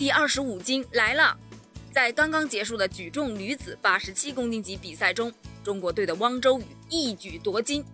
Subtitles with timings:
[0.00, 1.36] 第二十五金来了！
[1.92, 5.30] 在刚刚结束的举重女子八十七公斤级比赛中，
[5.62, 7.84] 中国队的汪周雨一举夺金，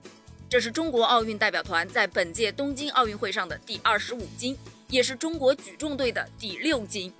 [0.48, 4.56] 这是中国奥运代表团在本届东京奥运会上的第二十五金，
[4.88, 7.12] 也是中国举重队的第六金。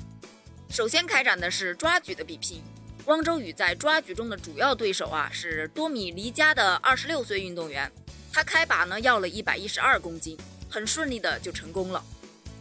[0.71, 2.63] 首先开展的是抓举的比拼，
[3.07, 7.91] 汪周雨在抓举中的主要对手啊是多米尼加的二十六岁运动员，
[8.33, 10.39] 他开把呢要了一百一十二公斤，
[10.71, 12.05] 很顺利的就成功了。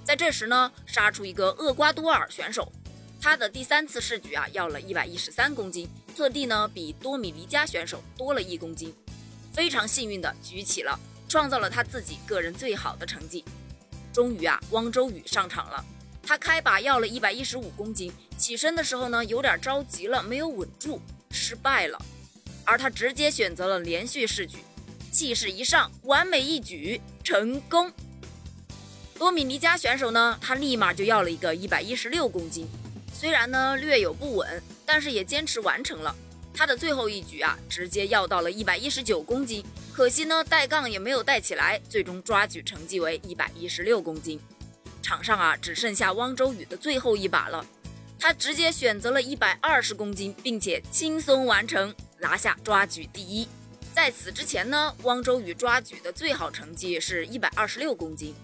[0.06, 2.72] 在这时呢，杀出一个厄瓜多尔选手，
[3.20, 8.94] 他的第三次试举啊，要了一百一十三公斤，特地呢比多米尼加选手多了一公斤，
[9.52, 13.44] 非常幸运的举起了，创造了他自己个人最好的成绩。
[14.14, 15.84] 终于啊，汪周雨上场了，
[16.22, 21.02] 他开把要了一百一十五公斤，起身的时候呢，有点着急了，没有稳住，
[21.32, 22.00] 失败了，
[22.64, 24.60] 而他直接选择了连续试举，
[25.12, 27.92] 气势一上，完美一举，成功。
[29.18, 32.68] 多米尼加选手呢，他立马就要了一个一百一十六公斤，
[33.14, 36.14] 虽然呢略有不稳，但是也坚持完成了。
[36.54, 44.40] 他的最后一举啊，直接要到了一百一十九公斤，可惜呢带杠也没有带起来，最终抓举成绩为一百一十六公斤。
[45.02, 47.66] 场上啊只剩下汪周雨的最后一把了，
[48.20, 53.48] 他直接选择了一百二十公斤，并且轻松完成，拿下抓举第一。
[53.94, 58.36] 在此之前呢，汪周雨抓举的最好成绩是一百二十六公斤。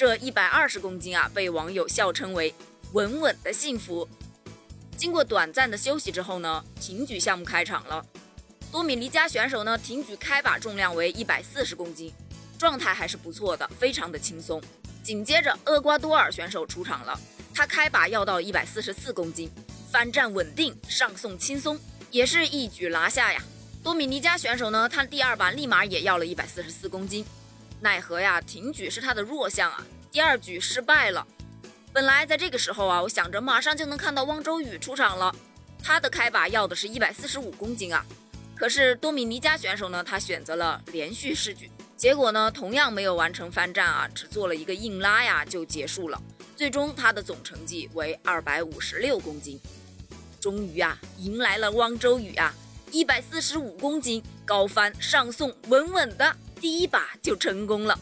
[0.00, 2.54] 这一百二十公斤啊，被网友笑称为
[2.94, 4.08] “稳稳的幸福”。
[4.96, 8.02] 经过短暂的休息之后呢，挺举项目开场了。
[8.72, 12.10] 多米尼加选手呢，挺举开把重量为一百四十公斤，
[12.58, 14.58] 状态还是不错的，非常的轻松。
[15.02, 17.20] 紧接着，厄瓜多尔选手出场了，
[17.54, 19.50] 他开把要到一百四十四公斤，
[19.92, 21.78] 翻站稳定，上送轻松，
[22.10, 23.42] 也是一举拿下呀。
[23.84, 27.22] 多米尼加选手呢，他第二把立马也要了一百四十四公斤。
[27.80, 31.26] 奈何呀，挺举是他的弱项啊，第二举失败了。
[31.92, 35.34] 本来在这个时候啊，我想着马上就能看到汪周雨出场了，
[35.82, 38.04] 他的开把要的是一百四十五公斤啊。
[38.54, 46.20] 可是多米尼加选手呢，他选择了连续试举，结果呢，同样没有完成翻站啊，只做了一个硬拉呀就结束了。
[46.54, 49.58] 最终他的总成绩为二百五十六公斤。
[50.38, 52.54] 终于啊，迎来了汪周雨啊，
[52.90, 56.36] 一百四十五公斤高翻上送，稳稳的。
[56.60, 57.98] 第一把就成功了，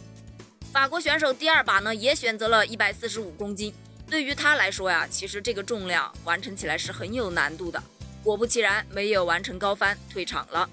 [0.72, 3.72] 法国选手第二把呢也选择了一百四十五公斤。
[4.10, 7.80] 对于他来说呀，其实这个重量完成起来是很有难度的。
[8.24, 10.68] 果不其然，没有完成高翻，退场了。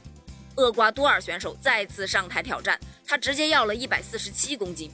[0.55, 4.91] 厄瓜多尔选手再次上台挑战，他直接要了一百四十七公斤。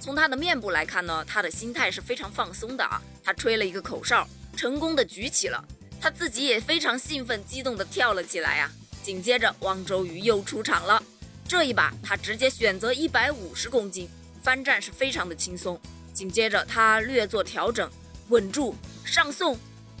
[0.00, 3.00] 从他的面部来看呢，他的心态是非常放松的啊。
[3.22, 4.26] 他吹了一个口哨，
[4.56, 5.64] 成功的举起了，
[6.00, 8.68] 他自己也非常兴奋激动的跳了起来呀。
[9.00, 11.00] 紧接着，汪周雨又出场了。
[11.46, 14.08] 这一把他直接选择一百五十公斤
[14.42, 15.80] 翻站是非常的轻松，
[16.12, 17.90] 紧接着他略作调整，
[18.28, 19.58] 稳住上送，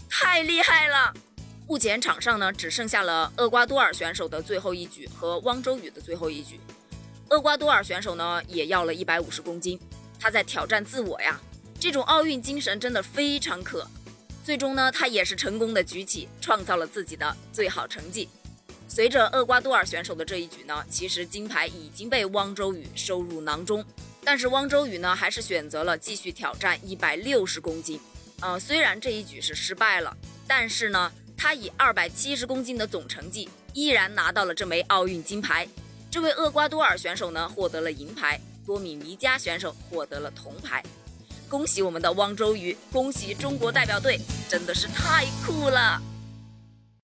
[0.08, 1.12] 太厉害了！
[1.68, 6.58] 目前场上呢只剩下了厄瓜多尔选手的最后一举和汪周雨的最后一举。
[7.30, 9.78] 厄瓜多尔选手呢也要了一百五十公斤，
[10.18, 11.40] 他在挑战自我呀，
[11.78, 13.86] 这种奥运精神真的非常可。
[14.44, 18.28] 最终呢他也是成功的举起，创造了自己的最好成绩。
[18.94, 23.82] 随着厄瓜多尔选手的这一举呢，其实金牌已经被汪周雨收入囊中。
[24.22, 27.98] 但是汪周雨呢，还是选择了继续挑战一百六十公斤。
[28.40, 30.14] 呃，虽然这一举是失败了，
[30.46, 35.66] 但是呢，他以二百七十公斤的总成绩，依然拿到了这枚奥运金牌。
[36.10, 40.84] 这位厄瓜多尔选手呢，获得了银牌；多米尼加选手获得了铜牌。
[41.48, 44.20] 恭喜我们的汪周雨，恭喜中国代表队，
[44.50, 45.98] 真的是太酷了！